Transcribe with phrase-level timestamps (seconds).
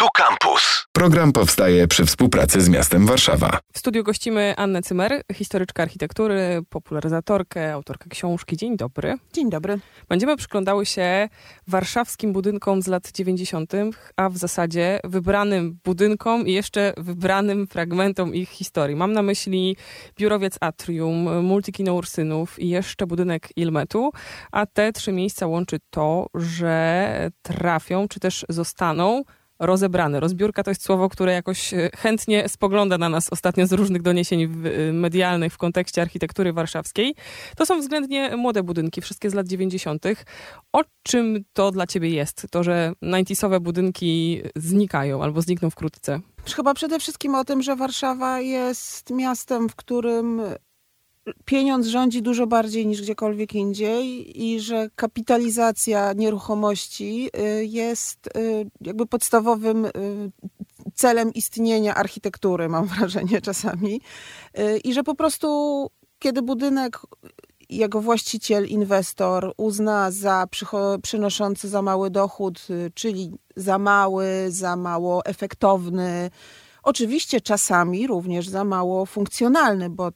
[0.00, 0.86] Tu Campus.
[0.92, 3.58] Program powstaje przy współpracy z miastem Warszawa.
[3.72, 8.56] W studiu gościmy Annę Cymer, historyczkę architektury, popularyzatorkę, autorkę książki.
[8.56, 9.14] Dzień dobry.
[9.32, 9.78] Dzień dobry.
[10.08, 11.28] Będziemy przyglądały się
[11.66, 13.72] warszawskim budynkom z lat 90.,
[14.16, 18.96] a w zasadzie wybranym budynkom i jeszcze wybranym fragmentom ich historii.
[18.96, 19.76] Mam na myśli
[20.18, 24.10] biurowiec Atrium, multikino Ursynów i jeszcze budynek Ilmetu,
[24.52, 29.22] a te trzy miejsca łączy to, że trafią, czy też zostaną
[29.60, 30.20] rozebrane.
[30.20, 34.42] Rozbiórka to jest słowo, które jakoś e, chętnie spogląda na nas ostatnio z różnych doniesień
[34.42, 37.14] e, medialnych w kontekście architektury warszawskiej.
[37.56, 40.04] To są względnie młode budynki, wszystkie z lat 90.
[40.72, 42.46] O czym to dla ciebie jest?
[42.50, 46.20] To, że 90 budynki znikają albo znikną wkrótce?
[46.56, 50.42] Chyba przede wszystkim o tym, że Warszawa jest miastem, w którym
[51.44, 59.06] pieniądz rządzi dużo bardziej niż gdziekolwiek indziej i że kapitalizacja nieruchomości y, jest y, jakby
[59.06, 59.90] podstawowym y,
[60.94, 64.00] celem istnienia architektury, mam wrażenie czasami.
[64.84, 65.86] I że po prostu,
[66.18, 66.98] kiedy budynek
[67.68, 70.46] jego właściciel, inwestor uzna za
[71.02, 76.30] przynoszący za mały dochód, czyli za mały, za mało efektowny,
[76.82, 80.08] Oczywiście czasami również za mało funkcjonalny, bo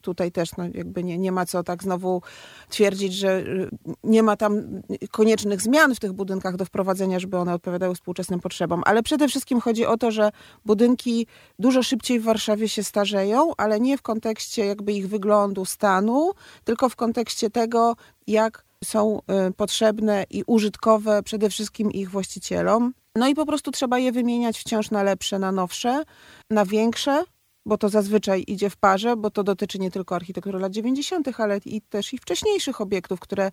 [0.00, 2.22] tutaj też no, jakby nie, nie ma co tak znowu
[2.68, 3.68] twierdzić, że y,
[4.04, 8.82] nie ma tam koniecznych zmian w tych budynkach do wprowadzenia, żeby one odpowiadały współczesnym potrzebom.
[8.86, 10.30] Ale przede wszystkim chodzi o to, że
[10.64, 11.26] budynki
[11.58, 16.32] dużo szybciej w Warszawie się starzeją, ale nie w kontekście jakby ich wyglądu, stanu,
[16.64, 22.92] tylko w kontekście tego, jak są y, potrzebne i użytkowe przede wszystkim ich właścicielom.
[23.16, 26.02] No i po prostu trzeba je wymieniać wciąż na lepsze, na nowsze,
[26.50, 27.24] na większe,
[27.66, 31.58] bo to zazwyczaj idzie w parze, bo to dotyczy nie tylko architektury lat 90., ale
[31.64, 33.50] i też i wcześniejszych obiektów, które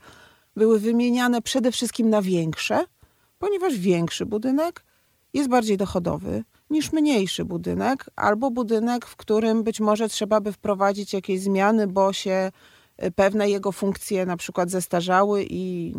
[0.56, 2.86] były wymieniane przede wszystkim na większe,
[3.40, 4.84] ponieważ większy budynek
[5.34, 11.14] jest bardziej dochodowy niż mniejszy budynek, albo budynek, w którym być może trzeba by wprowadzić
[11.14, 12.52] jakieś zmiany, bo się
[13.16, 15.94] pewne jego funkcje na przykład zestarzały i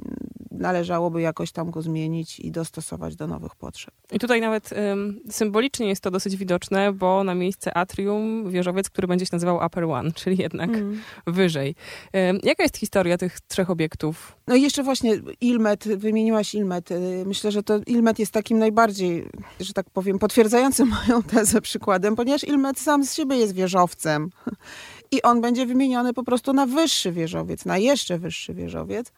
[0.62, 3.94] należałoby jakoś tam go zmienić i dostosować do nowych potrzeb.
[4.12, 9.08] I tutaj nawet um, symbolicznie jest to dosyć widoczne, bo na miejsce atrium wieżowiec, który
[9.08, 11.00] będzie się nazywał Upper One, czyli jednak mm.
[11.26, 11.74] wyżej.
[12.14, 14.36] Um, jaka jest historia tych trzech obiektów?
[14.46, 16.90] No i jeszcze właśnie Ilmet, wymieniłaś Ilmet.
[16.90, 19.28] Y, myślę, że to Ilmet jest takim najbardziej,
[19.60, 24.30] że tak powiem, potwierdzającym moją tezę przykładem, ponieważ Ilmet sam z siebie jest wieżowcem
[25.14, 29.12] i on będzie wymieniony po prostu na wyższy wieżowiec, na jeszcze wyższy wieżowiec.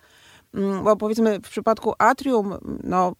[0.54, 2.54] Mm, bo powiedzmy w przypadku atrium,
[2.84, 3.12] no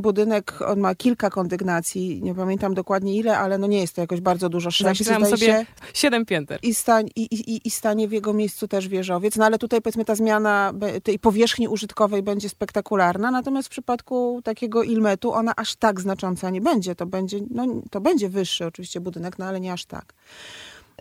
[0.00, 4.20] budynek, on ma kilka kondygnacji, nie pamiętam dokładnie ile, ale no nie jest to jakoś
[4.20, 4.70] bardzo dużo.
[4.70, 5.66] Sześć, sobie się.
[5.94, 6.58] siedem pięter.
[6.62, 9.36] I, stań, i, i, I stanie w jego miejscu też wieżowiec.
[9.36, 14.82] No ale tutaj powiedzmy ta zmiana tej powierzchni użytkowej będzie spektakularna, natomiast w przypadku takiego
[14.82, 16.94] ilmetu ona aż tak znacząca nie będzie.
[16.94, 20.14] To będzie, no, to będzie wyższy oczywiście budynek, no ale nie aż tak.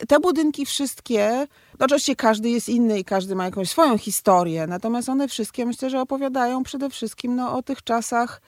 [0.08, 1.48] Te budynki wszystkie,
[1.80, 5.90] no oczywiście każdy jest inny i każdy ma jakąś swoją historię, natomiast one wszystkie myślę,
[5.90, 8.42] że opowiadają przede wszystkim no, o tych czasach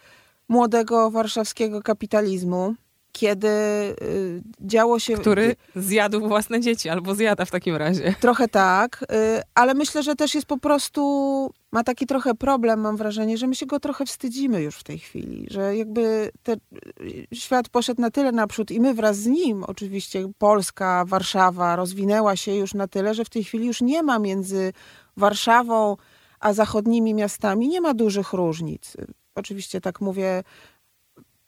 [0.48, 2.76] młodego warszawskiego kapitalizmu,
[3.12, 5.18] kiedy y, działo się...
[5.18, 8.16] Który zjadł własne dzieci, albo zjada w takim razie.
[8.20, 11.54] Trochę tak, y, ale myślę, że też jest po prostu...
[11.72, 15.00] Ma taki trochę problem, mam wrażenie, że my się go trochę wstydzimy już w tej
[15.00, 16.60] chwili, że jakby ten
[17.02, 22.36] y, świat poszedł na tyle naprzód i my wraz z nim, oczywiście Polska, Warszawa rozwinęła
[22.36, 24.74] się już na tyle, że w tej chwili już nie ma między
[25.18, 25.98] Warszawą
[26.40, 28.98] a zachodnimi miastami, nie ma dużych różnic.
[29.36, 30.44] Oczywiście tak mówię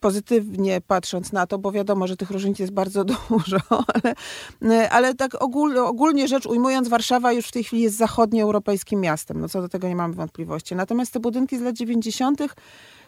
[0.00, 3.58] pozytywnie patrząc na to, bo wiadomo, że tych różnic jest bardzo dużo,
[3.94, 9.40] ale, ale tak ogól, ogólnie rzecz ujmując, Warszawa już w tej chwili jest zachodnioeuropejskim miastem.
[9.40, 10.74] No co do tego nie mamy wątpliwości.
[10.74, 12.40] Natomiast te budynki z lat 90.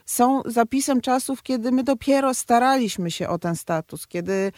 [0.07, 4.53] są zapisem czasów, kiedy my dopiero staraliśmy się o ten status, kiedy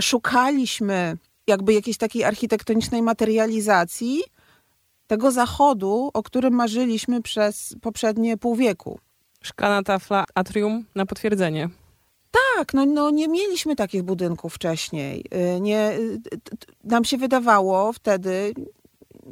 [0.00, 1.16] szukaliśmy
[1.46, 4.22] jakby jakiejś takiej architektonicznej materializacji
[5.06, 8.98] tego zachodu, o którym marzyliśmy przez poprzednie pół wieku.
[9.46, 11.68] Szklana tafla atrium na potwierdzenie.
[12.56, 15.24] Tak, no, no nie mieliśmy takich budynków wcześniej.
[15.56, 16.20] Y, nie, y,
[16.84, 18.54] nam się wydawało wtedy,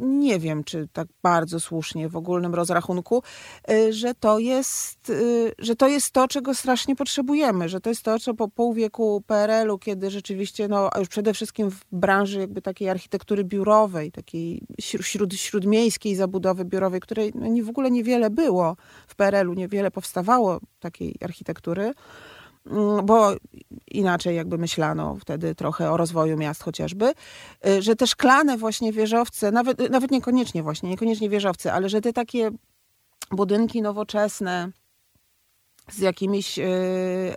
[0.00, 3.22] nie wiem, czy tak bardzo słusznie w ogólnym rozrachunku,
[3.70, 5.12] y, że to jest,
[5.58, 9.22] że to, jest to, czego strasznie potrzebujemy, że to jest to, co po pół wieku
[9.26, 15.34] PRL-u, kiedy rzeczywiście, no już przede wszystkim w branży jakby takiej architektury biurowej, takiej śród,
[15.34, 18.76] śródmiejskiej zabudowy biurowej, której no, nie, w ogóle niewiele było
[19.06, 21.92] w PRL-u, niewiele powstawało takiej architektury,
[23.04, 23.32] bo
[23.86, 27.12] inaczej jakby myślano wtedy trochę o rozwoju miast chociażby,
[27.66, 32.12] y, że te szklane właśnie wieżowce, nawet, nawet niekoniecznie właśnie, niekoniecznie wieżowce, ale że te
[32.12, 32.50] takie
[33.30, 34.70] budynki nowoczesne,
[35.90, 36.64] z jakimiś e,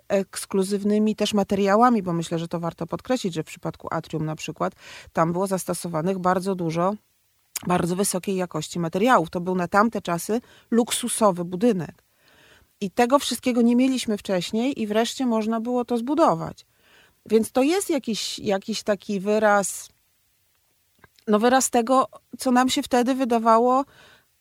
[0.08, 4.74] ekskluzywnymi też materiałami, bo myślę, że to warto podkreślić, że w przypadku Atrium na przykład
[5.14, 6.94] tam było zastosowanych bardzo dużo
[7.68, 9.30] bardzo wysokiej jakości materiałów.
[9.30, 10.42] To był na tamte czasy
[10.72, 12.04] luksusowy budynek.
[12.82, 16.66] I tego wszystkiego nie mieliśmy wcześniej i wreszcie można było to zbudować.
[17.26, 19.90] Więc to jest jakiś, jakiś taki wyraz,
[21.28, 22.08] no wyraz tego,
[22.38, 23.86] co nam się wtedy wydawało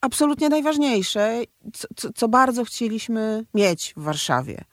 [0.01, 1.41] absolutnie najważniejsze,
[1.73, 4.63] co, co, co bardzo chcieliśmy mieć w Warszawie.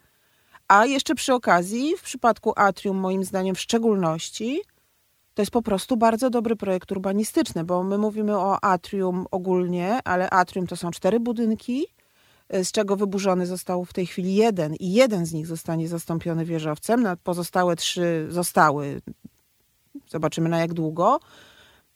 [0.69, 4.63] A jeszcze przy okazji, w przypadku Atrium, moim zdaniem w szczególności,
[5.35, 10.31] to jest po prostu bardzo dobry projekt urbanistyczny, bo my mówimy o atrium ogólnie, ale
[10.31, 11.87] atrium to są cztery budynki,
[12.51, 17.07] z czego wyburzony został w tej chwili jeden i jeden z nich zostanie zastąpiony wieżowcem.
[17.25, 19.01] Pozostałe trzy zostały.
[20.09, 21.21] Zobaczymy na jak długo.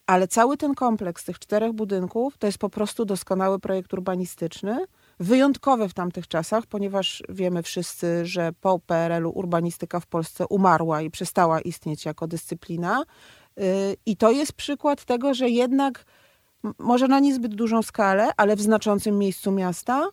[0.07, 4.87] Ale cały ten kompleks tych czterech budynków to jest po prostu doskonały projekt urbanistyczny,
[5.21, 11.11] wyjątkowy w tamtych czasach, ponieważ wiemy wszyscy, że po PRL-u urbanistyka w Polsce umarła i
[11.11, 13.03] przestała istnieć jako dyscyplina.
[13.61, 16.05] Y, I to jest przykład tego, że jednak
[16.79, 20.09] może na niezbyt dużą skalę, ale w znaczącym miejscu miasta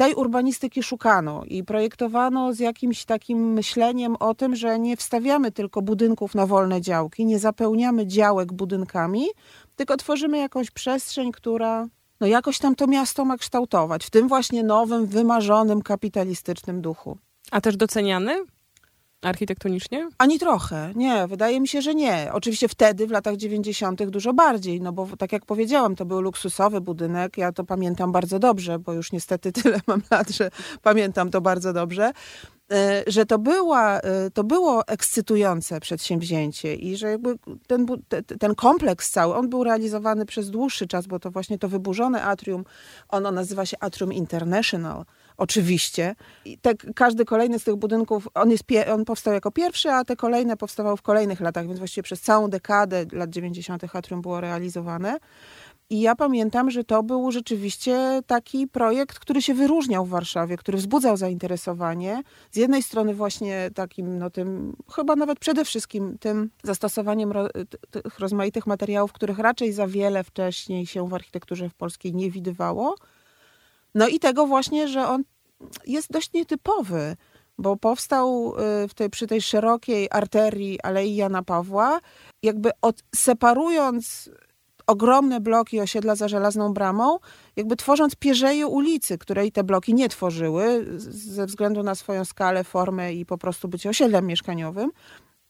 [0.00, 5.82] tej urbanistyki szukano i projektowano z jakimś takim myśleniem o tym, że nie wstawiamy tylko
[5.82, 9.26] budynków na wolne działki, nie zapełniamy działek budynkami,
[9.76, 11.88] tylko tworzymy jakąś przestrzeń, która
[12.20, 17.18] no jakoś tam to miasto ma kształtować w tym właśnie nowym, wymarzonym, kapitalistycznym duchu.
[17.50, 18.44] A też doceniany?
[19.22, 20.08] Architektonicznie?
[20.18, 22.30] Ani trochę, nie, wydaje mi się, że nie.
[22.32, 26.80] Oczywiście wtedy, w latach 90., dużo bardziej, no bo tak jak powiedziałam, to był luksusowy
[26.80, 27.38] budynek.
[27.38, 30.50] Ja to pamiętam bardzo dobrze, bo już niestety tyle mam lat, że
[30.82, 32.12] pamiętam to bardzo dobrze.
[32.72, 37.34] E, że to, była, e, to było ekscytujące przedsięwzięcie i że jakby
[37.66, 37.86] ten,
[38.38, 42.64] ten kompleks cały, on był realizowany przez dłuższy czas, bo to właśnie to wyburzone atrium,
[43.08, 45.04] ono nazywa się Atrium International,
[45.40, 46.14] oczywiście.
[46.44, 50.16] I te, każdy kolejny z tych budynków, on, jest, on powstał jako pierwszy, a te
[50.16, 53.94] kolejne powstawały w kolejnych latach, więc właściwie przez całą dekadę lat 90.
[53.94, 55.18] atrium było realizowane.
[55.90, 60.78] I ja pamiętam, że to był rzeczywiście taki projekt, który się wyróżniał w Warszawie, który
[60.78, 62.22] wzbudzał zainteresowanie.
[62.50, 67.48] Z jednej strony właśnie takim, no tym, chyba nawet przede wszystkim tym zastosowaniem ro,
[67.90, 72.94] tych rozmaitych materiałów, których raczej za wiele wcześniej się w architekturze w polskiej nie widywało.
[73.94, 75.24] No i tego właśnie, że on
[75.86, 77.16] jest dość nietypowy,
[77.58, 78.54] bo powstał
[78.84, 82.00] y, w tej, przy tej szerokiej arterii Alei Jana Pawła,
[82.42, 84.30] jakby od, separując
[84.86, 87.18] ogromne bloki osiedla za żelazną bramą,
[87.56, 93.14] jakby tworząc pierzeje ulicy, której te bloki nie tworzyły ze względu na swoją skalę, formę
[93.14, 94.90] i po prostu bycie osiedlem mieszkaniowym.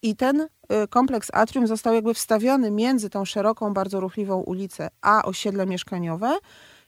[0.02, 0.48] I ten y,
[0.90, 6.38] kompleks atrium został jakby wstawiony między tą szeroką, bardzo ruchliwą ulicę, a osiedle mieszkaniowe,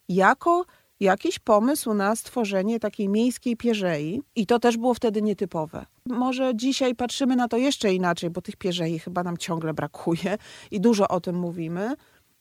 [0.09, 0.65] jako
[1.03, 5.87] jakiś pomysł na stworzenie takiej miejskiej pierzei i to też było wtedy nietypowe.
[6.07, 10.39] Może dzisiaj patrzymy na to jeszcze inaczej, bo tych pierzei chyba nam ciągle brakuje
[10.71, 11.95] i dużo o tym mówimy.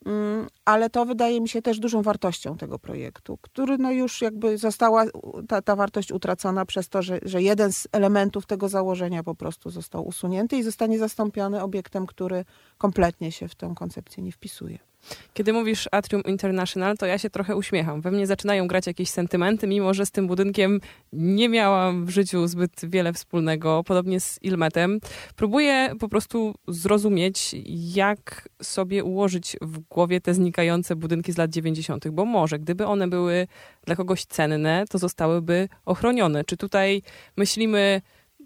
[0.06, 4.58] Mm, ale to wydaje mi się też dużą wartością tego projektu, który no już jakby
[4.58, 5.06] została
[5.48, 9.70] ta, ta wartość utracona przez to, że, że jeden z elementów tego założenia po prostu
[9.70, 12.46] został usunięty i zostanie zastąpiony obiektem, który
[12.78, 14.91] kompletnie się w tę koncepcję nie wpisuje.
[15.34, 18.02] Kiedy mówisz Atrium International, to ja się trochę uśmiecham.
[18.02, 20.82] We mnie zaczynają grać jakieś sentymenty, mimo że z tym budynkiem
[21.14, 25.00] nie miałam w życiu zbyt wiele wspólnego, podobnie z Ilmetem.
[25.36, 27.56] Próbuję po prostu zrozumieć,
[27.96, 33.08] jak sobie ułożyć w głowie te znikające budynki z lat 90., bo może gdyby one
[33.08, 33.48] były
[33.86, 36.44] dla kogoś cenne, to zostałyby ochronione.
[36.44, 37.02] Czy tutaj
[37.38, 38.02] myślimy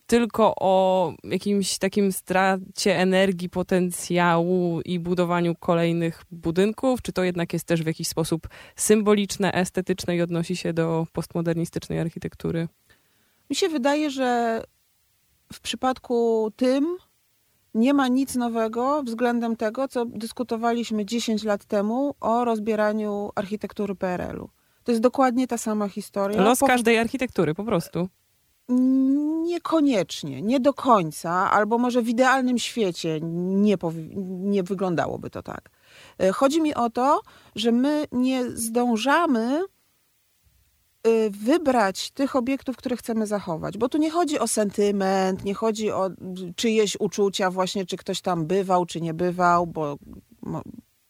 [0.08, 7.66] tylko o jakimś takim stracie energii, potencjału i budowaniu kolejnych budynków, czy to jednak jest
[7.66, 12.68] też w jakiś sposób symboliczne, estetyczne i odnosi się do postmodernistycznej architektury?
[13.50, 14.62] Mi się wydaje, że
[15.54, 16.98] w przypadku tym
[17.74, 24.50] nie ma nic nowego względem tego, co dyskutowaliśmy 10 lat temu o rozbieraniu architektury PRL-u.
[24.84, 26.42] To jest dokładnie ta sama historia.
[26.42, 28.10] Los każdej architektury po prostu.
[28.70, 33.78] Niekoniecznie, nie do końca, albo może w idealnym świecie nie,
[34.26, 35.70] nie wyglądałoby to tak.
[36.20, 37.22] E, chodzi mi o to,
[37.56, 39.62] że my nie zdążamy
[41.04, 43.78] e, wybrać tych obiektów, które chcemy zachować.
[43.78, 46.10] Bo tu nie chodzi o sentyment, nie chodzi o
[46.56, 49.98] czyjeś uczucia, właśnie czy ktoś tam bywał, czy nie bywał, bo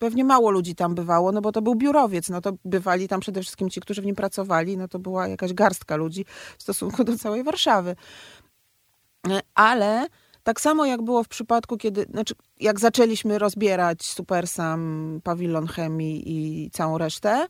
[0.06, 3.42] pewnie mało ludzi tam bywało, no bo to był biurowiec, no to bywali tam przede
[3.42, 6.26] wszystkim ci, którzy w nim pracowali, no to była jakaś garstka ludzi
[6.58, 7.96] w stosunku do całej Warszawy.
[9.56, 10.08] Ale
[10.44, 16.70] tak samo jak było w przypadku, kiedy, znaczy jak zaczęliśmy rozbierać Supersam, Pawilon Chemii i
[16.72, 17.48] całą resztę,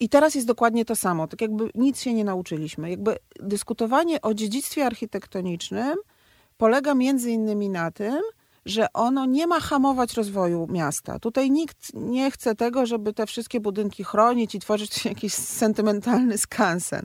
[0.00, 2.90] I teraz jest dokładnie to samo, tak jakby nic się nie nauczyliśmy.
[2.90, 5.94] Jakby dyskutowanie o dziedzictwie architektonicznym
[6.56, 8.20] polega między innymi na tym,
[8.66, 11.18] że ono nie ma hamować rozwoju miasta.
[11.18, 17.02] Tutaj nikt nie chce tego, żeby te wszystkie budynki chronić i tworzyć jakiś sentymentalny skansen.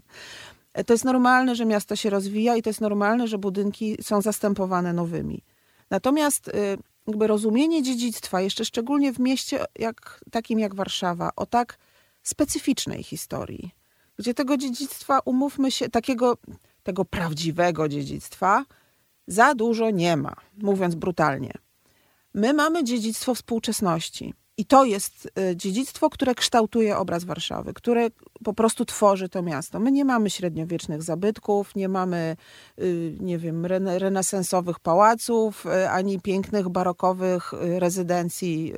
[0.85, 4.93] To jest normalne, że miasto się rozwija i to jest normalne, że budynki są zastępowane
[4.93, 5.43] nowymi.
[5.89, 11.77] Natomiast y, jakby rozumienie dziedzictwa, jeszcze szczególnie w mieście jak, takim jak Warszawa, o tak
[12.23, 13.71] specyficznej historii,
[14.17, 16.37] gdzie tego dziedzictwa, umówmy się, takiego
[16.83, 18.65] tego prawdziwego dziedzictwa,
[19.27, 21.53] za dużo nie ma, mówiąc brutalnie.
[22.33, 24.33] My mamy dziedzictwo współczesności.
[24.59, 28.07] I to jest y, dziedzictwo, które kształtuje obraz Warszawy, które
[28.43, 29.79] po prostu tworzy to miasto.
[29.79, 32.37] My nie mamy średniowiecznych zabytków, nie mamy,
[32.79, 38.73] y, nie wiem, renesansowych pałaców, y, ani pięknych barokowych rezydencji,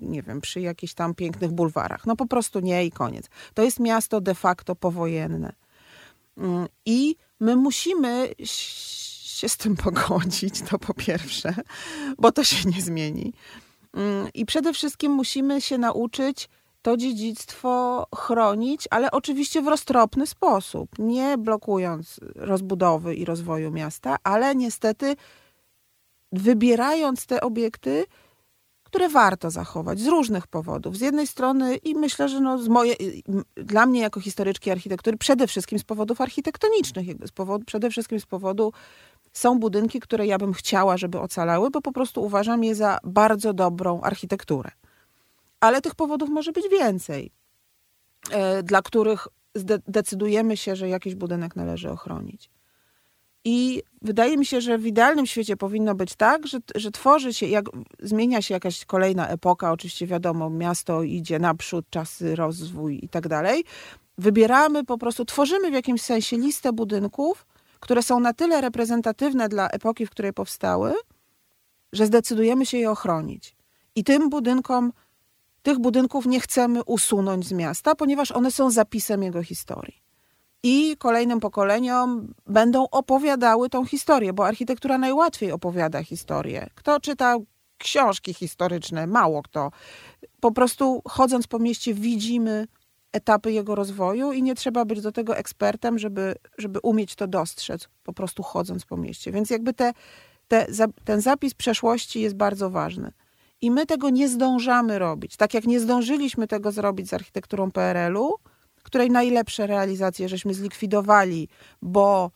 [0.00, 2.06] nie wiem, przy jakichś tam pięknych bulwarach.
[2.06, 3.26] No po prostu nie i koniec.
[3.54, 5.52] To jest miasto de facto powojenne.
[6.38, 8.28] Mm, I my musimy
[9.34, 11.54] się z tym pogodzić, to po pierwsze,
[12.18, 13.32] bo to się nie zmieni.
[13.94, 16.48] Mm, I przede wszystkim musimy się nauczyć
[16.82, 24.54] to dziedzictwo chronić, ale oczywiście w roztropny sposób, nie blokując rozbudowy i rozwoju miasta, ale
[24.54, 25.16] niestety
[26.32, 28.04] wybierając te obiekty,
[28.94, 30.96] które warto zachować z różnych powodów.
[30.96, 32.94] Z jednej strony i myślę, że no z moje,
[33.56, 38.26] dla mnie jako historyczki architektury przede wszystkim z powodów architektonicznych, z powodu, przede wszystkim z
[38.26, 38.72] powodu
[39.34, 43.52] są budynki, które ja bym chciała, żeby ocalały, bo po prostu uważam je za bardzo
[43.52, 44.70] dobrą architekturę.
[45.60, 47.30] Ale tych powodów może być więcej,
[48.30, 49.28] e, dla których
[49.88, 52.50] decydujemy się, że jakiś budynek należy ochronić.
[53.44, 57.46] I wydaje mi się, że w idealnym świecie powinno być tak, że, że tworzy się,
[57.46, 57.64] jak
[58.00, 63.64] zmienia się jakaś kolejna epoka, oczywiście wiadomo, miasto idzie naprzód, czasy, rozwój i tak dalej.
[64.18, 67.46] Wybieramy po prostu, tworzymy w jakimś sensie listę budynków,
[67.84, 70.94] które są na tyle reprezentatywne dla epoki, w której powstały,
[71.92, 73.56] że zdecydujemy się je ochronić.
[73.94, 74.92] I tym budynkom,
[75.62, 80.02] tych budynków nie chcemy usunąć z miasta, ponieważ one są zapisem jego historii.
[80.62, 86.70] I kolejnym pokoleniom będą opowiadały tą historię, bo architektura najłatwiej opowiada historię.
[86.74, 87.36] Kto czyta
[87.78, 89.06] książki historyczne?
[89.06, 89.70] Mało kto.
[90.40, 92.66] Po prostu chodząc po mieście widzimy
[93.14, 97.88] etapy jego rozwoju i nie trzeba być do tego ekspertem, żeby, żeby umieć to dostrzec,
[98.04, 99.32] po prostu chodząc po mieście.
[99.32, 99.92] Więc jakby te,
[100.48, 100.66] te,
[101.04, 103.12] ten zapis przeszłości jest bardzo ważny.
[103.60, 105.36] I my tego nie zdążamy robić.
[105.36, 108.34] Tak jak nie zdążyliśmy tego zrobić z architekturą PRL-u,
[108.82, 111.48] której najlepsze realizacje żeśmy zlikwidowali,
[111.82, 112.30] bo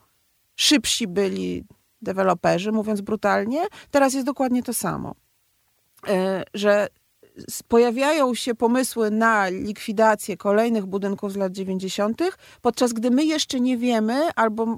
[0.57, 1.65] szybsi byli
[2.03, 5.15] deweloperzy, mówiąc brutalnie, teraz jest dokładnie to samo.
[6.09, 6.89] E, że
[7.69, 12.23] pojawiają się pomysły na likwidację kolejnych budynków z lat 90.,
[12.63, 14.77] podczas gdy my jeszcze nie wiemy albo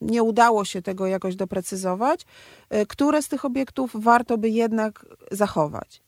[0.00, 2.26] nie udało się tego jakoś doprecyzować,
[2.70, 6.02] e, które z tych obiektów warto by jednak zachować.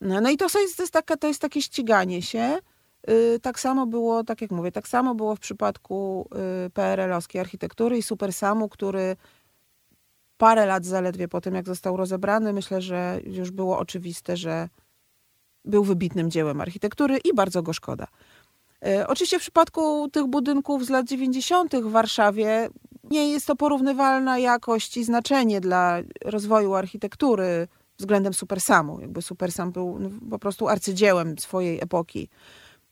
[0.00, 2.58] No, no i to jest, to, jest taka, to jest takie ściganie się.
[3.06, 6.28] E, tak samo było, tak jak mówię, tak samo było w przypadku
[6.66, 9.16] e, PRL-owskiej architektury i Supersamu, który
[10.36, 14.68] parę lat zaledwie po tym, jak został rozebrany, myślę, że już było oczywiste, że
[15.64, 18.06] był wybitnym dziełem architektury i bardzo go szkoda.
[18.86, 21.76] E, oczywiście w przypadku tych budynków z lat 90.
[21.76, 22.68] w Warszawie
[23.10, 29.00] nie jest to porównywalna jakość i znaczenie dla rozwoju architektury względem Supersamu.
[29.00, 32.28] Jakby Supersam był no, po prostu arcydziełem swojej epoki.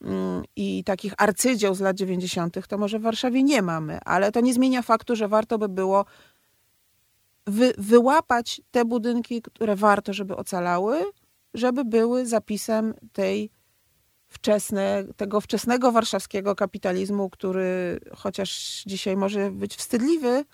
[0.03, 2.67] Mm, I takich arcydzieł z lat 90.
[2.69, 6.05] to może w Warszawie nie mamy, ale to nie zmienia faktu, że warto by było
[7.47, 11.05] wy, wyłapać te budynki, które warto, żeby ocalały,
[11.54, 13.50] żeby były zapisem tej
[14.28, 20.45] wczesne, tego wczesnego warszawskiego kapitalizmu, który chociaż dzisiaj może być wstydliwy,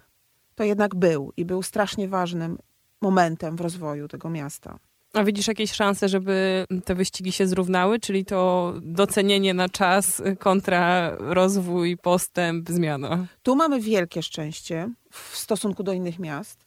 [0.54, 2.58] to jednak był i był strasznie ważnym
[3.00, 4.78] momentem w rozwoju tego miasta.
[5.12, 11.10] A widzisz jakieś szanse, żeby te wyścigi się zrównały, czyli to docenienie na czas kontra
[11.18, 13.26] rozwój, postęp, zmiana?
[13.42, 16.66] Tu mamy wielkie szczęście w stosunku do innych miast.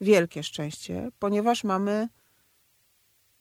[0.00, 2.08] Wielkie szczęście, ponieważ mamy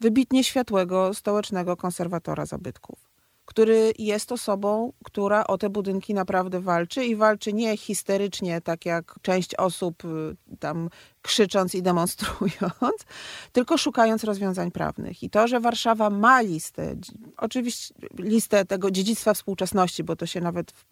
[0.03, 3.00] wybitnie światłego stołecznego konserwatora zabytków,
[3.45, 9.15] który jest osobą, która o te budynki naprawdę walczy i walczy nie histerycznie, tak jak
[9.22, 10.89] część osób y, tam
[11.22, 13.00] krzycząc i demonstrując,
[13.57, 15.24] tylko szukając rozwiązań prawnych.
[15.24, 16.95] I to, że Warszawa ma listę,
[17.38, 20.83] oczywiście listę tego dziedzictwa współczesności, bo to się nawet w,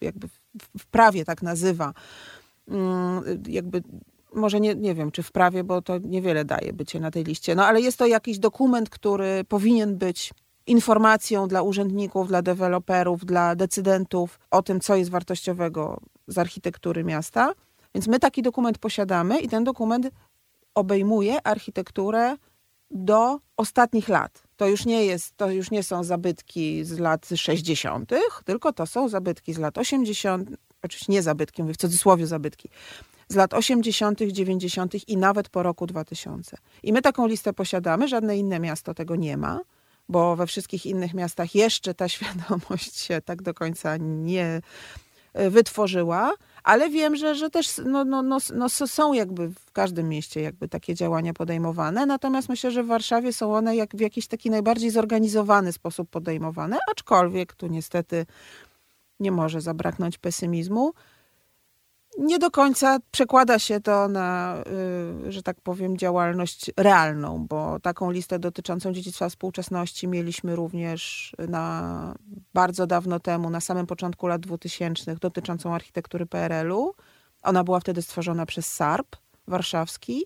[0.00, 0.28] jakby
[0.78, 1.94] w prawie tak nazywa,
[2.68, 3.82] mm, jakby
[4.34, 7.54] może nie, nie wiem, czy w prawie, bo to niewiele daje bycie na tej liście,
[7.54, 10.32] no ale jest to jakiś dokument, który powinien być
[10.66, 17.52] informacją dla urzędników, dla deweloperów, dla decydentów o tym, co jest wartościowego z architektury miasta.
[17.94, 20.10] Więc my taki dokument posiadamy i ten dokument
[20.74, 22.36] obejmuje architekturę
[22.90, 24.42] do ostatnich lat.
[24.56, 28.10] To już nie jest, to już nie są zabytki z lat 60.,
[28.44, 30.50] tylko to są zabytki z lat 80.,
[30.82, 32.68] oczywiście nie zabytki, mówię w cudzysłowie zabytki,
[33.28, 35.08] z lat 80., 90.
[35.08, 36.56] i nawet po roku 2000.
[36.82, 39.60] I my taką listę posiadamy, żadne inne miasto tego nie ma,
[40.08, 44.60] bo we wszystkich innych miastach jeszcze ta świadomość się tak do końca nie
[45.34, 50.08] e, wytworzyła, ale wiem, że, że też no, no, no, no, są jakby w każdym
[50.08, 54.26] mieście jakby takie działania podejmowane, natomiast myślę, że w Warszawie są one jak w jakiś
[54.26, 58.26] taki najbardziej zorganizowany sposób podejmowane, aczkolwiek tu niestety
[59.20, 60.92] nie może zabraknąć pesymizmu
[62.18, 64.56] nie do końca przekłada się to na,
[65.26, 72.14] y, że tak powiem, działalność realną, bo taką listę dotyczącą dziedzictwa współczesności mieliśmy również na
[72.54, 76.94] bardzo dawno temu, na samym początku lat 2000, dotyczącą architektury PRL-u.
[77.42, 80.24] Ona była wtedy stworzona przez SARP warszawski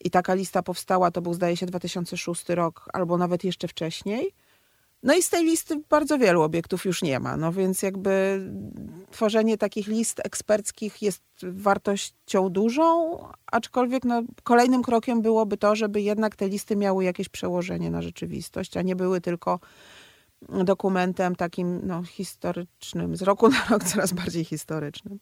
[0.00, 4.34] i taka lista powstała, to był zdaje się 2006 rok, albo nawet jeszcze wcześniej.
[5.06, 8.40] No i z tej listy bardzo wielu obiektów już nie ma, no więc jakby
[9.10, 13.18] tworzenie takich list eksperckich jest wartością dużą,
[13.52, 18.76] aczkolwiek no, kolejnym krokiem byłoby to, żeby jednak te listy miały jakieś przełożenie na rzeczywistość,
[18.76, 19.60] a nie były tylko
[20.48, 25.18] dokumentem takim no, historycznym, z roku na rok coraz bardziej historycznym.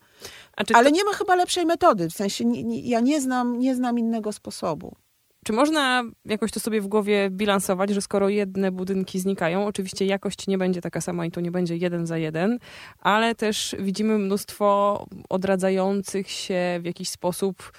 [0.74, 0.96] Ale to...
[0.96, 4.32] nie ma chyba lepszej metody, w sensie nie, nie, ja nie znam, nie znam innego
[4.32, 4.96] sposobu.
[5.44, 10.46] Czy można jakoś to sobie w głowie bilansować, że skoro jedne budynki znikają, oczywiście jakość
[10.46, 12.58] nie będzie taka sama i to nie będzie jeden za jeden,
[12.98, 17.72] ale też widzimy mnóstwo odradzających się w jakiś sposób,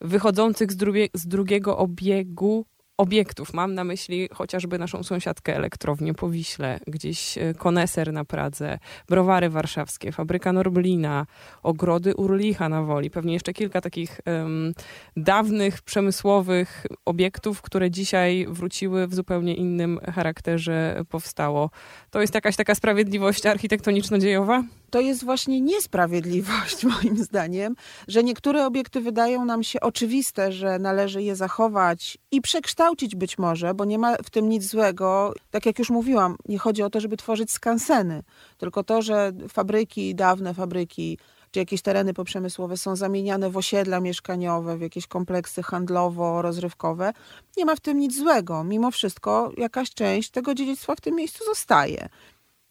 [0.00, 3.54] wychodzących z, drugie, z drugiego obiegu obiektów.
[3.54, 9.50] Mam na myśli chociażby naszą sąsiadkę elektrownię po Wiśle, gdzieś e, Koneser na Pradze, browary
[9.50, 11.26] warszawskie, fabryka Norblina,
[11.62, 13.10] ogrody Urlicha na Woli.
[13.10, 14.72] Pewnie jeszcze kilka takich um,
[15.16, 21.70] dawnych, przemysłowych obiektów, które dzisiaj wróciły w zupełnie innym charakterze powstało.
[22.10, 24.62] To jest jakaś taka sprawiedliwość architektoniczno-dziejowa?
[24.92, 27.76] To jest właśnie niesprawiedliwość, moim zdaniem,
[28.08, 33.74] że niektóre obiekty wydają nam się oczywiste, że należy je zachować i przekształcić być może,
[33.74, 35.34] bo nie ma w tym nic złego.
[35.50, 38.22] Tak jak już mówiłam, nie chodzi o to, żeby tworzyć skanseny,
[38.58, 41.18] tylko to, że fabryki, dawne fabryki,
[41.52, 47.12] czy jakieś tereny poprzemysłowe są zamieniane w osiedla mieszkaniowe, w jakieś kompleksy handlowo-rozrywkowe.
[47.56, 48.64] Nie ma w tym nic złego.
[48.64, 52.08] Mimo wszystko jakaś część tego dziedzictwa w tym miejscu zostaje.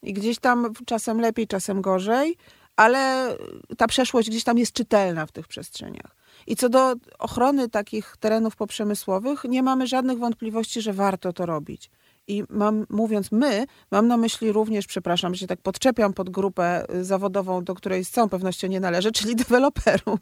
[0.04, 2.38] I gdzieś tam czasem lepiej, czasem gorzej,
[2.76, 3.36] ale
[3.78, 6.16] ta przeszłość gdzieś tam jest czytelna w tych przestrzeniach.
[6.48, 11.92] I co do ochrony takich terenów poprzemysłowych, nie mamy żadnych wątpliwości, że warto to robić.
[12.28, 16.86] I mam, mówiąc my, mam na myśli również, przepraszam, że się tak podczepiam pod grupę
[17.02, 20.20] zawodową, do której z całą pewnością nie należę, czyli deweloperów,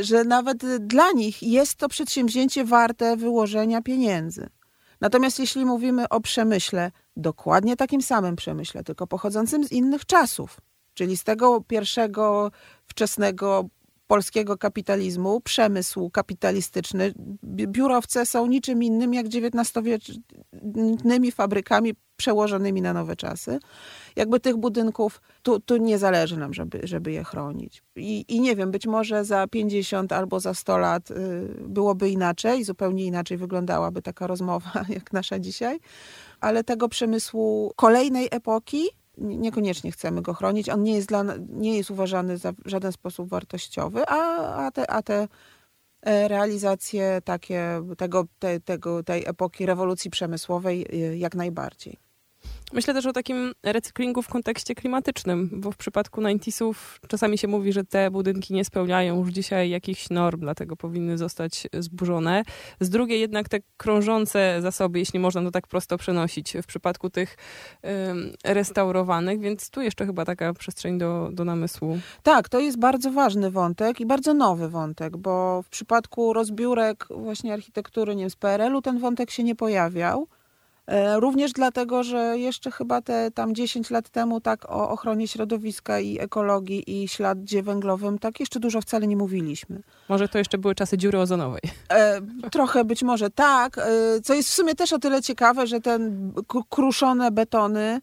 [0.00, 4.48] y, że nawet dla nich jest to przedsięwzięcie warte wyłożenia pieniędzy.
[5.00, 10.60] Natomiast jeśli mówimy o przemyśle, dokładnie takim samym przemyśle, tylko pochodzącym z innych czasów,
[10.94, 12.50] czyli z tego pierwszego
[12.86, 13.64] wczesnego
[14.06, 17.14] polskiego kapitalizmu, przemysł kapitalistyczny.
[17.44, 23.58] Biurowce są niczym innym jak XIX-wiecznymi fabrykami przełożonymi na nowe czasy.
[24.16, 27.82] Jakby tych budynków, tu, tu nie zależy nam, żeby, żeby je chronić.
[27.96, 31.14] I, I nie wiem, być może za 50 albo za 100 lat y,
[31.68, 35.78] byłoby inaczej, zupełnie inaczej wyglądałaby taka rozmowa jak nasza dzisiaj,
[36.40, 40.68] ale tego przemysłu kolejnej epoki niekoniecznie chcemy go chronić.
[40.68, 45.02] On nie jest, dla, nie jest uważany za żaden sposób wartościowy, a, a, te, a
[45.02, 45.28] te
[46.02, 52.05] e, realizacje takie tego, te, tego, tej epoki rewolucji przemysłowej y, jak najbardziej.
[52.72, 56.76] Myślę też o takim recyklingu w kontekście klimatycznym, bo w przypadku 90
[57.08, 61.66] czasami się mówi, że te budynki nie spełniają już dzisiaj jakichś norm, dlatego powinny zostać
[61.78, 62.42] zburzone.
[62.80, 67.36] Z drugiej jednak te krążące zasoby, jeśli można to tak prosto przenosić w przypadku tych
[68.44, 71.98] restaurowanych, więc tu jeszcze chyba taka przestrzeń do, do namysłu.
[72.22, 77.52] Tak, to jest bardzo ważny wątek i bardzo nowy wątek, bo w przypadku rozbiórek właśnie
[77.52, 80.28] architektury nie wiem, z PRL-u ten wątek się nie pojawiał.
[80.86, 86.00] E, również dlatego, że jeszcze chyba te tam 10 lat temu tak o ochronie środowiska
[86.00, 89.82] i ekologii i śladzie węglowym tak jeszcze dużo wcale nie mówiliśmy.
[90.08, 91.62] Może to jeszcze były czasy dziury ozonowej.
[91.88, 92.20] E,
[92.50, 93.82] trochę być może tak, e,
[94.22, 95.98] co jest w sumie też o tyle ciekawe, że te
[96.70, 98.00] kruszone betony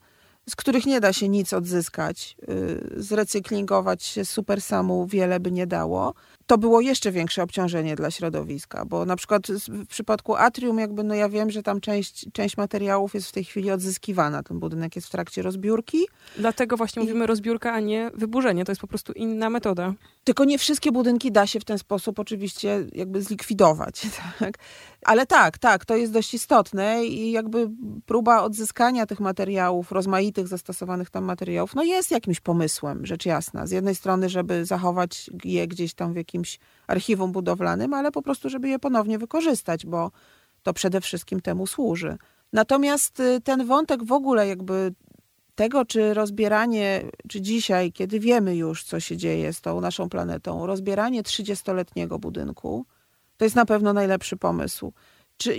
[0.49, 5.67] z których nie da się nic odzyskać, y, zrecyklingować się super samu wiele by nie
[5.67, 6.13] dało,
[6.47, 11.15] to było jeszcze większe obciążenie dla środowiska, bo na przykład w przypadku atrium, jakby no
[11.15, 14.43] ja wiem, że tam część, część materiałów jest w tej chwili odzyskiwana.
[14.43, 16.07] Ten budynek jest w trakcie rozbiórki.
[16.37, 17.05] Dlatego właśnie I...
[17.05, 18.65] mówimy rozbiórka, a nie wyburzenie.
[18.65, 19.93] To jest po prostu inna metoda.
[20.23, 24.01] Tylko nie wszystkie budynki da się w ten sposób oczywiście jakby zlikwidować.
[24.39, 24.57] Tak?
[25.05, 27.69] Ale tak, tak, to jest dość istotne i jakby
[28.05, 33.67] próba odzyskania tych materiałów, rozmaitych zastosowanych tam materiałów, no jest jakimś pomysłem, rzecz jasna.
[33.67, 38.49] Z jednej strony, żeby zachować je gdzieś tam w jakimś archiwum budowlanym, ale po prostu,
[38.49, 40.11] żeby je ponownie wykorzystać, bo
[40.63, 42.17] to przede wszystkim temu służy.
[42.53, 44.93] Natomiast y, ten wątek w ogóle jakby
[45.55, 50.65] tego, czy rozbieranie, czy dzisiaj, kiedy wiemy już, co się dzieje z tą naszą planetą,
[50.65, 52.85] rozbieranie 30-letniego budynku,
[53.37, 54.93] to jest na pewno najlepszy pomysł.
[55.37, 55.57] Czy,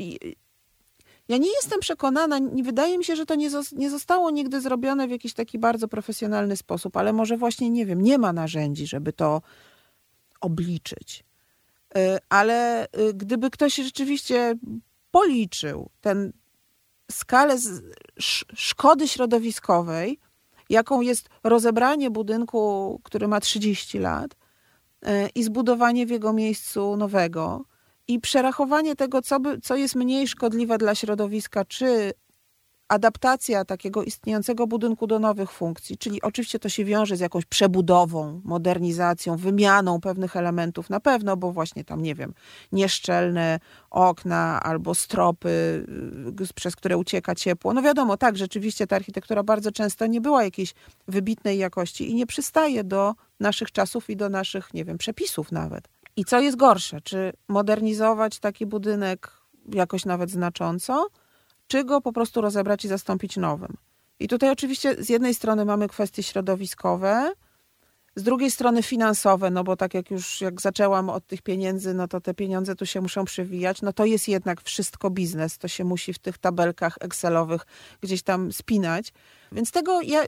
[1.28, 5.10] ja nie jestem przekonana, wydaje mi się, że to nie, nie zostało nigdy zrobione w
[5.10, 9.42] jakiś taki bardzo profesjonalny sposób, ale może właśnie, nie wiem, nie ma narzędzi, żeby to
[10.40, 11.24] obliczyć.
[11.98, 14.54] Y, ale y, gdyby ktoś rzeczywiście
[15.10, 16.32] policzył ten
[17.10, 17.56] skalę
[18.54, 20.18] szkody środowiskowej,
[20.68, 27.64] jaką jest rozebranie budynku, który ma 30 lat y, i zbudowanie w jego miejscu nowego
[28.08, 32.12] i przerachowanie tego, co, by, co jest mniej szkodliwe dla środowiska, czy
[32.88, 38.40] adaptacja takiego istniejącego budynku do nowych funkcji, czyli oczywiście to się wiąże z jakąś przebudową,
[38.44, 42.34] modernizacją, wymianą pewnych elementów na pewno, bo właśnie tam, nie wiem,
[42.72, 45.86] nieszczelne okna albo stropy,
[46.40, 47.74] y, przez które ucieka ciepło.
[47.74, 50.74] No wiadomo, tak, rzeczywiście ta architektura bardzo często nie była jakiejś
[51.08, 55.88] wybitnej jakości i nie przystaje do naszych czasów i do naszych, nie wiem, przepisów nawet.
[56.16, 59.30] I co jest gorsze, czy modernizować taki budynek
[59.72, 61.08] jakoś nawet znacząco,
[61.66, 63.76] czy go po prostu rozebrać i zastąpić nowym.
[64.20, 67.32] I tutaj oczywiście z jednej strony mamy kwestie środowiskowe,
[68.16, 72.08] z drugiej strony finansowe, no bo tak jak już jak zaczęłam od tych pieniędzy, no
[72.08, 75.84] to te pieniądze tu się muszą przewijać, no to jest jednak wszystko biznes, to się
[75.84, 77.66] musi w tych tabelkach Excelowych
[78.00, 79.12] gdzieś tam spinać.
[79.52, 80.24] Więc tego ja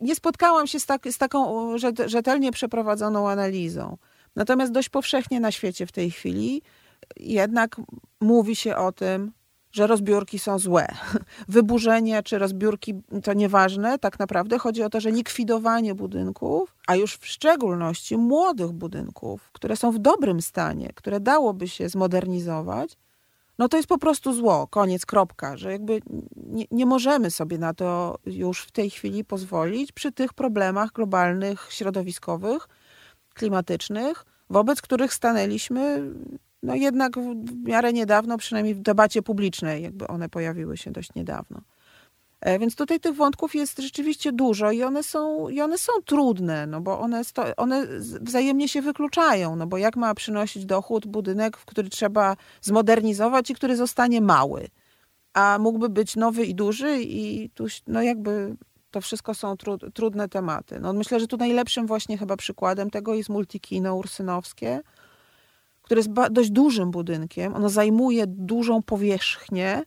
[0.00, 1.72] nie spotkałam się z, tak, z taką
[2.06, 3.96] rzetelnie przeprowadzoną analizą.
[4.36, 6.62] Natomiast dość powszechnie na świecie w tej chwili
[7.16, 7.76] jednak
[8.20, 9.32] mówi się o tym,
[9.72, 10.86] że rozbiórki są złe.
[11.48, 17.16] Wyburzenie czy rozbiórki to nieważne, tak naprawdę chodzi o to, że likwidowanie budynków, a już
[17.16, 22.96] w szczególności młodych budynków, które są w dobrym stanie, które dałoby się zmodernizować,
[23.58, 26.00] no to jest po prostu zło, koniec, kropka, że jakby
[26.36, 31.66] nie, nie możemy sobie na to już w tej chwili pozwolić przy tych problemach globalnych,
[31.70, 32.68] środowiskowych,
[33.34, 36.10] klimatycznych, wobec których stanęliśmy
[36.66, 41.60] no jednak w miarę niedawno, przynajmniej w debacie publicznej, jakby one pojawiły się dość niedawno.
[42.40, 46.66] E, więc tutaj tych wątków jest rzeczywiście dużo i one są, i one są trudne,
[46.66, 47.86] no bo one, sto, one
[48.20, 53.76] wzajemnie się wykluczają, no bo jak ma przynosić dochód budynek, który trzeba zmodernizować i który
[53.76, 54.68] zostanie mały,
[55.34, 58.56] a mógłby być nowy i duży i tu no jakby
[58.90, 60.80] to wszystko są tru, trudne tematy.
[60.80, 64.80] No myślę, że tu najlepszym właśnie chyba przykładem tego jest multikino ursynowskie,
[65.86, 67.54] które jest dość dużym budynkiem.
[67.54, 69.82] Ono zajmuje dużą powierzchnię,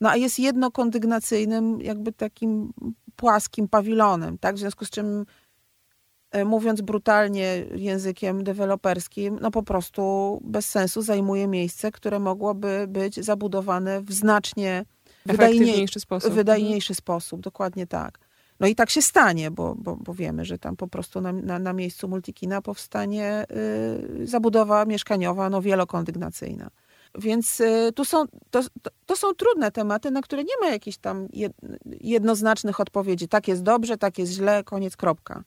[0.00, 2.72] no a jest jednokondygnacyjnym, jakby takim
[3.16, 4.56] płaskim pawilonem, tak?
[4.56, 5.26] W związku z czym,
[6.30, 13.24] e, mówiąc brutalnie językiem deweloperskim, no po prostu bez sensu zajmuje miejsce, które mogłoby być
[13.24, 14.84] zabudowane w znacznie
[15.26, 16.32] wydajniejszy sposób.
[16.32, 16.96] Wydajniejszy mhm.
[16.96, 18.18] sposób, dokładnie tak.
[18.60, 21.58] No i tak się stanie, bo, bo, bo wiemy, że tam po prostu na, na,
[21.58, 23.46] na miejscu multikina powstanie
[24.22, 26.70] y, zabudowa mieszkaniowa no, wielokondygnacyjna.
[27.18, 30.96] Więc y, tu są, to, to, to, są trudne tematy, na które nie ma jakichś
[30.96, 31.28] tam
[32.00, 33.28] jednoznacznych odpowiedzi.
[33.28, 35.44] Tak jest dobrze, tak jest źle, koniec, kropka.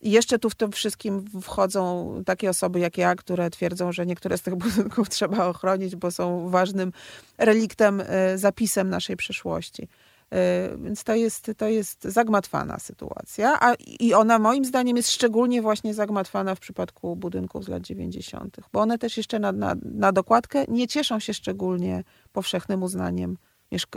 [0.00, 4.38] I jeszcze tu w tym wszystkim wchodzą takie osoby jak ja, które twierdzą, że niektóre
[4.38, 6.92] z tych budynków trzeba ochronić, bo są ważnym
[7.38, 9.88] reliktem, y, zapisem naszej przeszłości.
[10.32, 15.62] E, więc to jest, to jest zagmatwana sytuacja, a, i ona moim zdaniem jest szczególnie
[15.62, 20.12] właśnie zagmatwana w przypadku budynków z lat 90., bo one też jeszcze na, na, na
[20.12, 23.36] dokładkę nie cieszą się szczególnie powszechnym uznaniem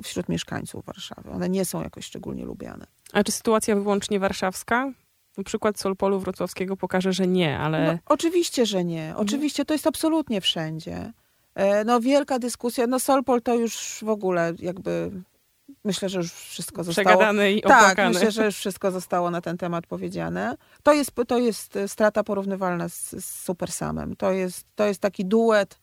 [0.04, 1.32] wśród mieszkańców Warszawy.
[1.32, 2.86] One nie są jakoś szczególnie lubiane.
[3.13, 4.91] A czy sytuacja wyłącznie warszawska?
[5.38, 7.93] Na przykład Solpolu Wrocławskiego pokaże, że nie, ale...
[7.93, 9.13] No, oczywiście, że nie.
[9.17, 11.13] Oczywiście to jest absolutnie wszędzie.
[11.56, 12.88] E, no wielka dyskusja.
[12.88, 15.12] No Solpol to już w ogóle jakby
[15.86, 17.06] Myślę, że już wszystko zostało.
[17.06, 17.95] Przegadane i opłakane.
[17.95, 20.58] Tak, myślę, że już wszystko zostało na ten temat powiedziane.
[20.84, 24.15] To jest, to jest strata porównywalna z, z Super Samem.
[24.15, 25.80] To jest, to jest taki duet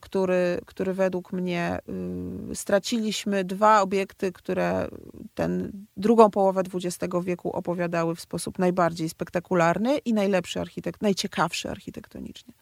[0.00, 1.78] który, który według mnie
[2.54, 4.88] straciliśmy dwa obiekty, które
[5.34, 12.54] ten drugą połowę XX wieku opowiadały w sposób najbardziej spektakularny i najlepszy architekt, najciekawszy architektonicznie.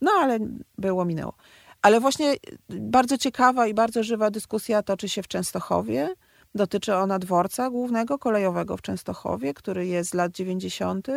[0.00, 0.38] No ale
[0.78, 1.34] było, minęło.
[1.82, 2.34] Ale właśnie
[2.68, 6.14] bardzo ciekawa i bardzo żywa dyskusja toczy się w Częstochowie.
[6.54, 11.08] Dotyczy ona dworca głównego kolejowego w Częstochowie, który jest z lat 90.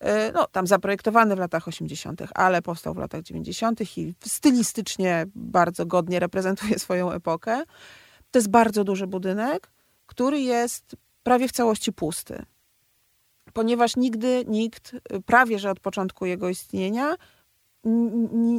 [0.00, 3.98] E, no, tam zaprojektowany w latach 80., ale powstał w latach 90.
[3.98, 7.62] i stylistycznie bardzo godnie reprezentuje swoją epokę.
[8.30, 9.70] To jest bardzo duży budynek,
[10.06, 12.44] który jest prawie w całości pusty.
[13.52, 14.96] Ponieważ nigdy nikt,
[15.26, 17.14] prawie że od początku jego istnienia,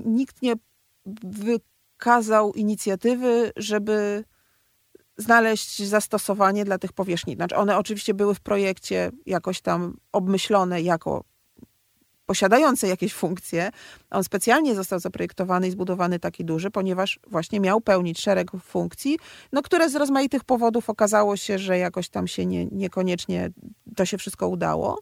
[0.05, 0.53] nikt nie
[1.23, 4.23] wykazał inicjatywy, żeby
[5.17, 7.35] znaleźć zastosowanie dla tych powierzchni.
[7.35, 11.23] Znaczy one oczywiście były w projekcie jakoś tam obmyślone jako
[12.27, 13.71] posiadające jakieś funkcje.
[14.11, 19.19] On specjalnie został zaprojektowany i zbudowany taki duży, ponieważ właśnie miał pełnić szereg funkcji,
[19.51, 23.49] no, które z rozmaitych powodów okazało się, że jakoś tam się nie, niekoniecznie
[23.95, 24.99] to się wszystko udało.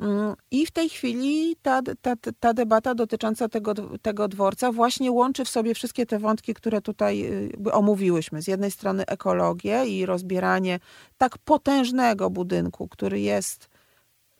[0.00, 5.44] Mm, I w tej chwili ta, ta, ta debata dotycząca tego, tego dworca właśnie łączy
[5.44, 7.24] w sobie wszystkie te wątki, które tutaj
[7.66, 8.42] y, omówiłyśmy.
[8.42, 10.80] Z jednej strony ekologię i rozbieranie
[11.16, 13.68] tak potężnego budynku, który jest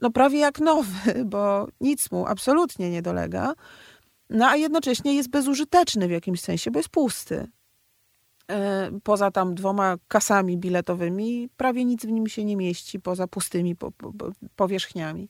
[0.00, 3.54] no prawie jak nowy, bo nic mu absolutnie nie dolega,
[4.30, 7.48] no a jednocześnie jest bezużyteczny w jakimś sensie, bo jest pusty.
[8.50, 13.76] E, poza tam dwoma kasami biletowymi, prawie nic w nim się nie mieści poza pustymi
[13.76, 14.12] po, po,
[14.56, 15.28] powierzchniami.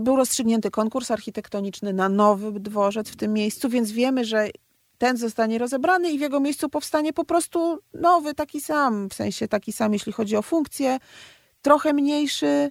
[0.00, 4.48] Był rozstrzygnięty konkurs architektoniczny na nowy dworzec w tym miejscu, więc wiemy, że
[4.98, 9.48] ten zostanie rozebrany i w jego miejscu powstanie po prostu nowy, taki sam, w sensie
[9.48, 10.98] taki sam, jeśli chodzi o funkcję,
[11.62, 12.70] trochę mniejszy.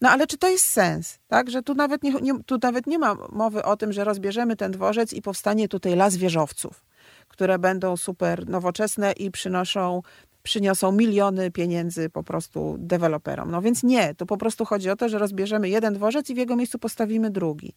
[0.00, 1.18] No ale czy to jest sens?
[1.28, 1.50] Tak?
[1.50, 4.72] Że tu nawet nie, nie, tu nawet nie ma mowy o tym, że rozbierzemy ten
[4.72, 6.85] dworzec i powstanie tutaj las wieżowców
[7.28, 10.02] które będą super nowoczesne i przynoszą
[10.46, 13.50] przyniosą miliony pieniędzy po prostu deweloperom.
[13.50, 16.36] No więc nie, to po prostu chodzi o to, że rozbierzemy jeden dworzec i w
[16.36, 17.74] jego miejscu postawimy drugi.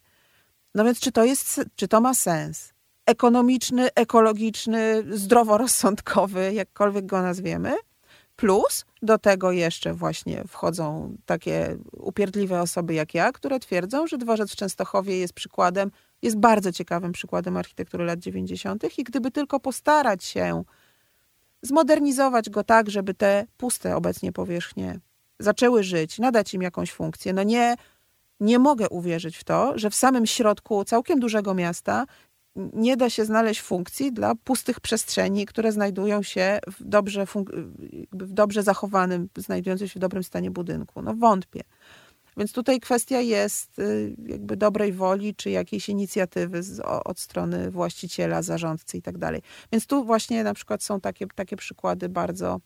[0.76, 2.74] No więc czy to, jest, czy to ma sens?
[3.06, 7.76] Ekonomiczny, ekologiczny, zdroworozsądkowy, jakkolwiek go nazwiemy.
[8.36, 14.52] Plus do tego jeszcze właśnie wchodzą takie upierdliwe osoby jak ja, które twierdzą, że dworzec
[14.52, 18.98] w Częstochowie jest przykładem jest bardzo ciekawym przykładem architektury lat 90.
[18.98, 20.64] i gdyby tylko postarać się
[21.62, 25.00] zmodernizować go tak, żeby te puste obecnie powierzchnie
[25.40, 27.34] zaczęły żyć, nadać im jakąś funkcję.
[27.34, 27.76] No nie,
[28.40, 32.06] nie mogę uwierzyć w to, że w samym środku całkiem dużego miasta
[32.56, 37.26] nie da się znaleźć funkcji dla pustych przestrzeni, które znajdują się w dobrze,
[38.12, 41.02] w dobrze zachowanym, znajdującym się w dobrym stanie budynku.
[41.02, 41.62] No wątpię.
[42.40, 48.42] Więc tutaj kwestia jest y, jakby dobrej woli, czy jakiejś inicjatywy z, od strony właściciela,
[48.42, 49.42] zarządcy i tak dalej.
[49.72, 52.60] Więc tu właśnie na przykład są takie, takie przykłady bardzo,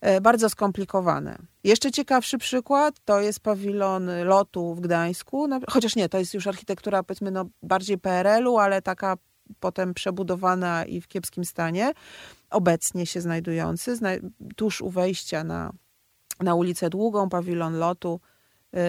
[0.00, 1.38] e, bardzo skomplikowane.
[1.64, 7.02] Jeszcze ciekawszy przykład to jest pawilon lotu w Gdańsku, chociaż nie, to jest już architektura
[7.02, 9.16] powiedzmy no, bardziej PRL-u, ale taka
[9.60, 11.92] potem przebudowana i w kiepskim stanie,
[12.50, 13.98] obecnie się znajdujący,
[14.56, 15.72] tuż u wejścia na,
[16.40, 18.20] na ulicę Długą, pawilon lotu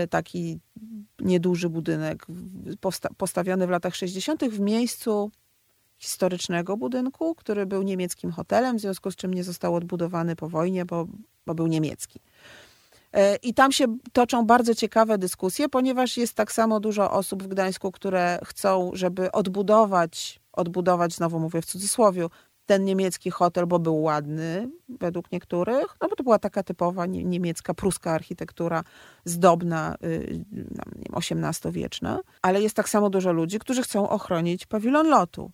[0.10, 0.60] taki
[1.20, 2.26] nieduży budynek
[2.80, 4.44] posta postawiony w latach 60.
[4.44, 5.32] w miejscu
[5.98, 10.86] historycznego budynku, który był niemieckim hotelem, w związku z czym nie został odbudowany po wojnie,
[10.86, 11.08] bo,
[11.46, 12.20] bo był niemiecki.
[13.14, 17.48] E, I tam się toczą bardzo ciekawe dyskusje, ponieważ jest tak samo dużo osób w
[17.48, 22.28] Gdańsku, które chcą, żeby odbudować, odbudować, znowu mówię w cudzysłowie,
[22.72, 27.74] ten niemiecki hotel, bo był ładny według niektórych, no bo to była taka typowa niemiecka,
[27.74, 28.84] pruska architektura,
[29.26, 29.96] zdobna,
[31.14, 35.52] XVIII-wieczna, y, ale jest tak samo dużo ludzi, którzy chcą ochronić pawilon lotu,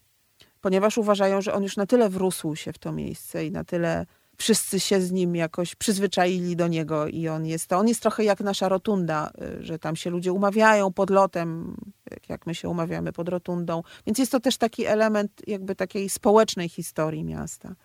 [0.62, 4.06] ponieważ uważają, że on już na tyle wrósł się w to miejsce i na tyle
[4.38, 8.24] wszyscy się z nim jakoś przyzwyczaili do niego i on jest, to on jest trochę
[8.24, 11.78] jak nasza rotunda, y, że tam się ludzie umawiają pod lotem,
[12.30, 13.84] jak my się umawiamy pod rotundą.
[14.06, 17.76] Więc jest to też taki element jakby takiej społecznej historii miasta.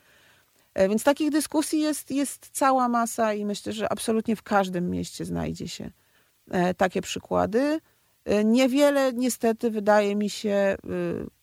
[0.75, 5.25] E, więc takich dyskusji jest, jest cała masa i myślę, że absolutnie w każdym mieście
[5.25, 5.91] znajdzie się
[6.51, 7.81] e, takie przykłady.
[8.25, 10.77] E, niewiele niestety wydaje mi się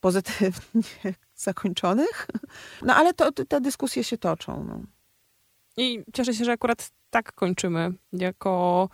[0.01, 0.83] pozytywnie
[1.35, 2.27] zakończonych,
[2.81, 4.63] no ale to, te dyskusje się toczą.
[4.63, 4.81] No.
[5.77, 7.93] I cieszę się, że akurat tak kończymy.
[8.13, 8.89] Jako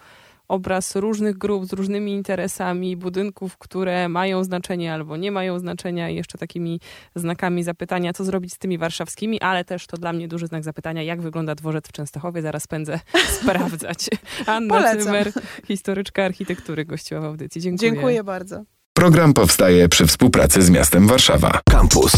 [0.47, 6.15] obraz różnych grup z różnymi interesami, budynków, które mają znaczenie albo nie mają znaczenia i
[6.15, 6.79] jeszcze takimi
[7.15, 11.03] znakami zapytania, co zrobić z tymi warszawskimi, ale też to dla mnie duży znak zapytania,
[11.03, 12.41] jak wygląda dworzec w Częstochowie.
[12.41, 12.99] Zaraz pędzę
[13.41, 14.09] sprawdzać.
[14.45, 15.03] Anna Polecam.
[15.03, 15.31] Cymer,
[15.67, 17.61] historyczka architektury gościła w audycji.
[17.61, 17.91] Dziękuję.
[17.91, 18.63] Dziękuję bardzo.
[18.93, 21.59] Program powstaje przy współpracy z miastem Warszawa.
[21.69, 22.11] Campus.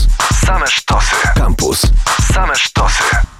[0.46, 1.16] Same sztosy.
[1.36, 1.82] Campus.
[2.34, 3.37] Same sztosy.